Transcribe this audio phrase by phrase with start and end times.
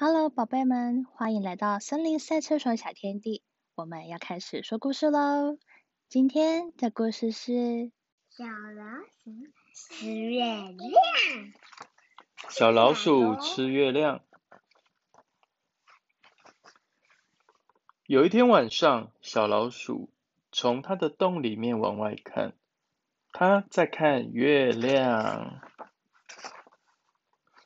[0.00, 3.42] Hello，宝贝们，欢迎来到森林赛车手小天地。
[3.74, 5.58] 我们要开始说故事喽。
[6.08, 7.90] 今天的故事是
[8.30, 9.32] 小老鼠
[9.74, 10.78] 吃月亮。
[12.48, 14.20] 小老鼠吃月亮。
[18.06, 20.10] 有一天晚上，小老鼠
[20.52, 22.52] 从它的洞里面往外看，
[23.32, 25.60] 它在看月亮。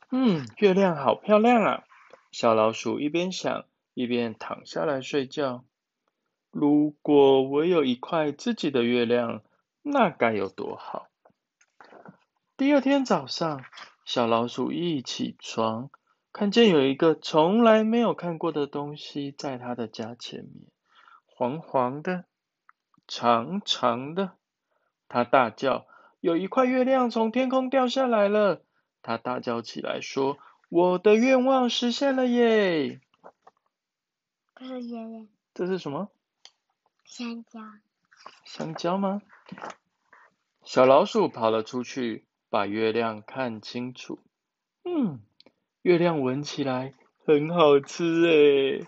[0.09, 1.83] 嗯，月亮好漂亮啊！
[2.33, 5.65] 小老鼠一边想，一边躺下来睡觉。
[6.49, 9.43] 如果我有一块自己的月亮，
[9.83, 11.09] 那该有多好！
[12.57, 13.63] 第二天早上，
[14.03, 15.91] 小老鼠一起床，
[16.31, 20.71] 看见有一个从来没有看过的东西在它的家前面，
[21.27, 22.25] 黄黄的，
[23.07, 24.31] 长长的。
[25.07, 25.85] 它大叫
[26.19, 28.63] ：“有一块月亮从天空掉下来了！”
[29.03, 30.39] 它大叫起来说。
[30.73, 32.99] 我的愿望实现了耶！
[34.55, 35.27] 这是月亮。
[35.53, 36.09] 这是什么？
[37.05, 37.59] 香蕉。
[38.43, 39.21] 香蕉吗？
[40.63, 44.17] 小老鼠跑了出去，把月亮看清楚。
[44.83, 45.21] 嗯，
[45.83, 48.87] 月亮闻起来很好吃诶。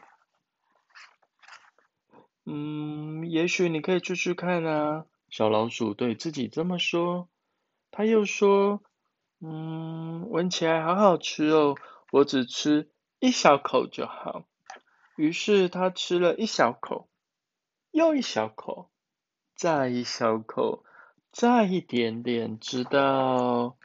[2.45, 5.05] 嗯，也许你可以出去看啊。
[5.29, 7.29] 小老鼠对自己这么说。
[7.91, 8.81] 他又说。
[9.41, 11.75] 嗯，闻起来好好吃哦，
[12.11, 14.45] 我只吃一小口就好。
[15.17, 17.09] 于是他吃了一小口，
[17.91, 18.89] 又一小口，
[19.53, 20.85] 再一小口，
[21.31, 23.77] 再一点点，直到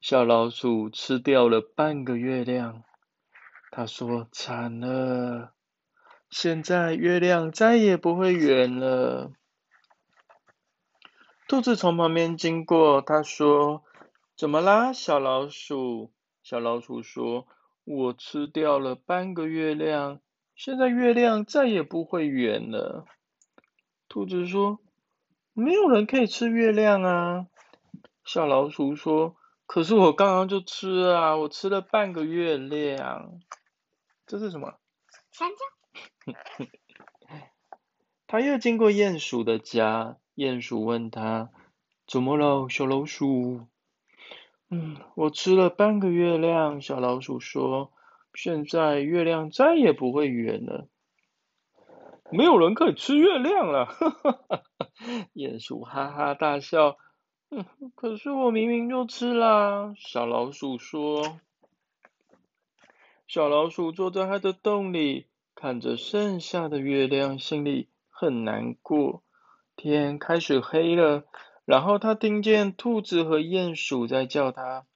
[0.00, 2.82] 小老鼠吃掉了半个月亮。
[3.70, 5.54] 他说：“惨了，
[6.28, 9.30] 现在月亮再也不会圆了。”
[11.46, 13.84] 兔子从旁边经过，他说。
[14.40, 16.14] 怎么啦，小老鼠？
[16.42, 17.46] 小老鼠说
[17.84, 20.22] ：“我吃掉了半个月亮，
[20.56, 23.04] 现在月亮再也不会圆了。”
[24.08, 24.78] 兔子说
[25.52, 27.48] ：“没有人可以吃月亮啊。”
[28.24, 29.36] 小老鼠说
[29.68, 33.40] ：“可是我刚刚就吃啊，我吃了半个月亮。”
[34.26, 34.72] 这是什么？
[35.32, 36.64] 香蕉。
[38.26, 41.50] 他又经过鼹鼠的家，鼹鼠问他
[42.08, 43.66] ：“怎么了，小老鼠？”
[44.70, 46.80] 嗯，我吃了半个月亮。
[46.80, 47.92] 小老鼠说
[48.34, 50.86] ：“现在月亮再也不会圆了，
[52.30, 53.88] 没有人可以吃月亮了。
[55.34, 56.96] ”！鼹鼠哈哈大笑。
[57.50, 57.64] 嗯，
[57.96, 59.92] 可是我明明就吃啦。
[59.98, 61.40] 小老鼠说。
[63.26, 69.22] 小老鼠坐在它的洞里，看着剩下的月亮，心里很难过。
[69.74, 71.24] 天开始黑了。
[71.70, 74.86] 然后他听见兔子和鼹鼠在叫他：“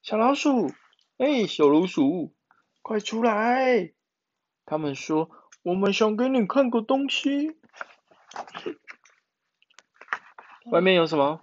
[0.00, 0.72] 小老鼠，
[1.18, 2.34] 哎，小老鼠，
[2.80, 3.92] 快出来！”
[4.64, 5.28] 他们说
[5.62, 7.58] ：“我们想给你看个东西。”
[10.72, 11.38] 外面有什么？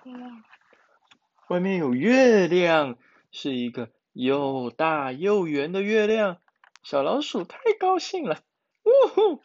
[1.49, 2.97] 外面有月亮，
[3.31, 6.41] 是一个又大又圆的月亮。
[6.81, 8.41] 小老鼠太高兴了，
[8.83, 9.43] 呜呼，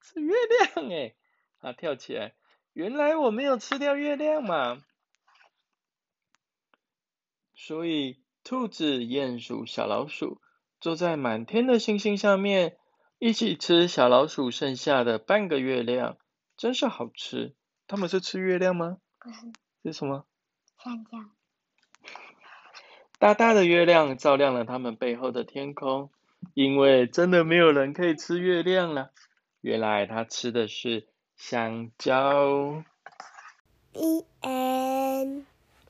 [0.00, 0.34] 是月
[0.74, 1.14] 亮哎！
[1.60, 2.32] 它跳起来。
[2.78, 4.84] 原来我没有吃掉月亮嘛，
[7.52, 10.40] 所以兔子、鼹鼠、小老鼠
[10.78, 12.78] 坐在满天的星星上面，
[13.18, 16.18] 一起吃小老鼠剩下的半个月亮，
[16.56, 17.56] 真是好吃。
[17.88, 18.98] 他们是吃月亮吗？
[19.18, 19.40] 不是。
[19.82, 20.24] 是什么？
[20.80, 21.18] 香蕉。
[23.18, 26.12] 大大的月亮照亮了他们背后的天空，
[26.54, 29.10] 因为真的没有人可以吃月亮了。
[29.60, 31.08] 原来他吃的是。
[31.38, 32.82] 香蕉。
[33.94, 35.44] Bn